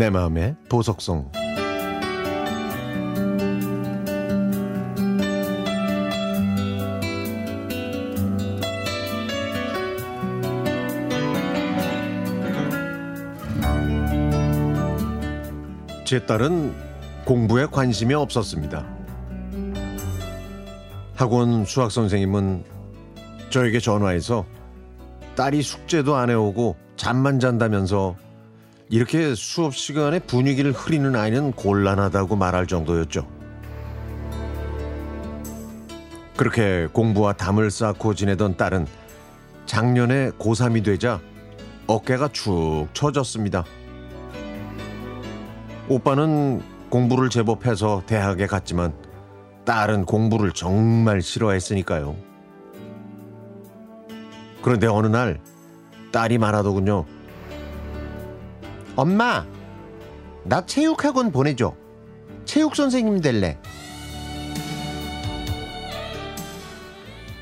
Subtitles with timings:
[0.00, 1.30] 내 마음의 보석성
[16.06, 16.74] 제 딸은
[17.26, 18.86] 공부에 관심이 없었습니다.
[21.14, 22.64] 학원 수학 선생님은
[23.50, 24.46] 저에게 전화해서
[25.36, 28.16] 딸이 숙제도 안 해오고 잠만 잔다면서
[28.92, 33.24] 이렇게 수업 시간에 분위기를 흐리는 아이는 곤란하다고 말할 정도였죠.
[36.36, 38.88] 그렇게 공부와 담을 쌓고 지내던 딸은
[39.66, 41.20] 작년에 고3이 되자
[41.86, 43.64] 어깨가 축 처졌습니다.
[45.88, 46.60] 오빠는
[46.90, 48.92] 공부를 제법 해서 대학에 갔지만
[49.64, 52.16] 딸은 공부를 정말 싫어했으니까요.
[54.62, 55.40] 그런데 어느 날
[56.10, 57.19] 딸이 말하더군요.
[59.00, 59.46] 엄마,
[60.44, 61.74] 나 체육학원 보내줘.
[62.44, 63.58] 체육 선생님 될래.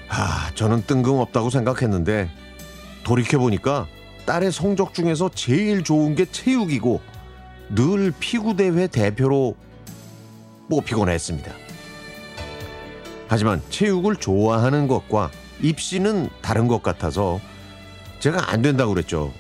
[0.09, 2.31] 아, 저는 뜬금없다고 생각했는데
[3.03, 3.89] 돌이켜보니까
[4.25, 7.01] 딸의 성적 중에서 제일 좋은 게 체육이고
[7.71, 9.57] 늘 피구대회 대표로
[10.71, 11.51] 뽑히곤 했습니다.
[13.27, 17.41] 하지만 체육을 좋아하는 것과 입시는 다른 것 같아서
[18.21, 19.33] 제가 안 된다고 그랬죠.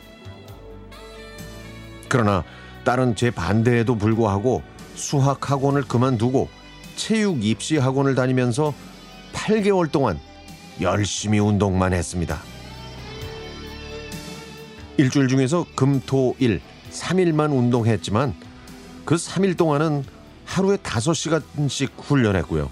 [2.08, 2.44] 그러나
[2.84, 4.62] 딸은 제 반대에도 불구하고
[4.94, 6.48] 수학 학원을 그만두고
[6.96, 8.74] 체육 입시 학원을 다니면서
[9.32, 10.18] 8개월 동안
[10.80, 12.40] 열심히 운동만 했습니다.
[14.96, 18.34] 일주일 중에서 금, 토, 일 3일만 운동했지만
[19.04, 20.04] 그 3일 동안은
[20.44, 22.70] 하루에 5시간씩 훈련했고요.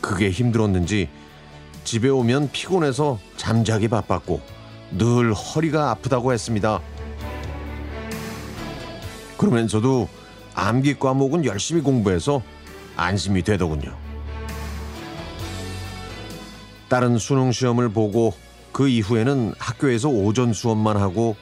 [0.00, 1.08] 그게 힘들었는지
[1.84, 4.40] 집에 오면 피곤해서 잠자기 바빴고
[4.92, 6.80] 늘 허리가 아프다고 했습니다.
[9.38, 10.08] 그러면서도
[10.54, 12.42] 암기 과목은 열심히 공부해서
[12.96, 13.96] 안심이 되더군요.
[16.88, 18.34] 딸은 수능 시험을 보고
[18.72, 21.36] 그 이후에는 학교에서 오전 수업만 하고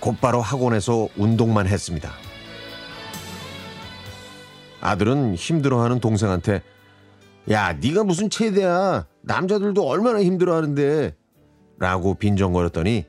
[0.00, 2.12] 곧바로 학원에서 운동만 했습니다.
[4.80, 6.62] 아들은 힘들어하는 동생한테
[7.50, 11.16] 야 네가 무슨 체대야 남자들도 얼마나 힘들어하는데
[11.78, 13.04] 라고 빈정거렸더니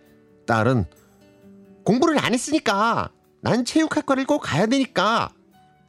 [0.46, 0.86] 딸은
[1.84, 3.12] 공부를 안 했으니까
[3.44, 5.30] 난 체육학과를 꼭 가야 되니까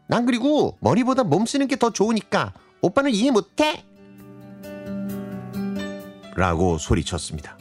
[0.08, 3.84] 난 그리고 머리보다 몸 쓰는 게 더 좋으니까 오빠는 이해 못해
[6.36, 7.56] 라고 소리쳤습니다.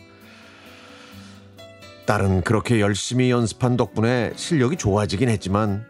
[2.07, 5.85] 딸은 그렇게 열심히 연습한 덕분에 실력이 좋아지긴 했지만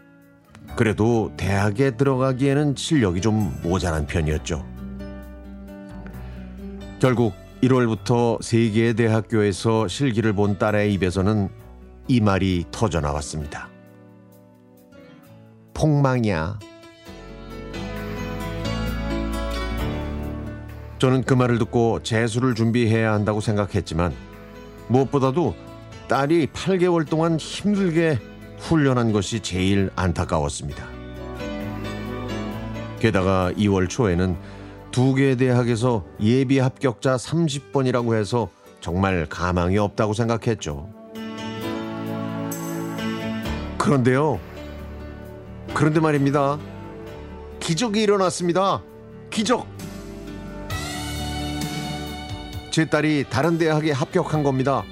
[0.75, 4.65] 그래도 대학에 들어가기에는 실력이 좀 모자란 편이었죠.
[6.99, 7.33] 결국
[7.63, 11.49] 1월부터 세 개의 대학교에서 실기를 본 딸의 입에서는
[12.09, 13.72] 이 말이 터져 나왔습니다.
[15.83, 16.57] 폭망이야.
[20.97, 24.13] 저는 그 말을 듣고 재수를 준비해야 한다고 생각했지만
[24.87, 25.53] 무엇보다도
[26.07, 28.17] 딸이 8개월 동안 힘들게
[28.59, 30.85] 훈련한 것이 제일 안타까웠습니다.
[32.99, 34.37] 게다가 2월 초에는
[34.91, 38.47] 두 개 대학에서 예비 합격자 30번이라고 해서
[38.79, 40.87] 정말 가망이 없다고 생각했죠.
[43.77, 44.52] 그런데요.
[45.73, 46.59] 그런데 말입니다.
[47.59, 48.81] 기적이 일어났습니다.
[49.29, 49.65] 기적.
[52.71, 54.83] 제 딸이 다른 대학에 합격한 겁니다.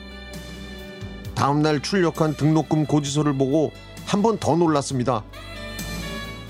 [1.36, 3.72] 다음 날 출력한 등록금 고지서를 보고
[4.06, 5.24] 한 번 더 놀랐습니다.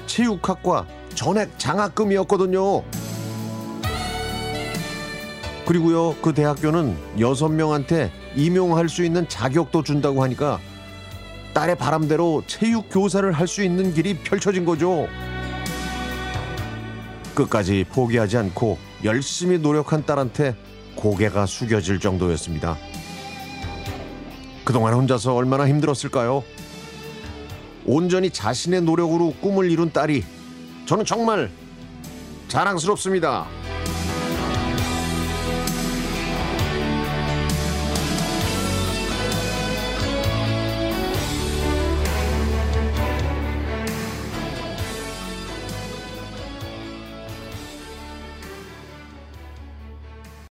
[0.07, 2.83] 체육학과 전액 장학금이었거든요.
[5.65, 10.59] 그리고요, 그 대학교는 여섯 명한테 임용할 수 있는 자격도 준다고 하니까
[11.53, 15.07] 딸의 바람대로 체육 교사를 할 수 있는 길이 펼쳐진 거죠.
[17.35, 20.55] 끝까지 포기하지 않고 열심히 노력한 딸한테
[20.95, 22.77] 고개가 숙여질 정도였습니다.
[24.63, 26.43] 그동안 혼자서 얼마나 힘들었을까요?
[27.85, 30.23] 온전히 자신의 노력으로 꿈을 이룬 딸이
[30.85, 31.49] 저는 정말
[32.47, 33.47] 자랑스럽습니다.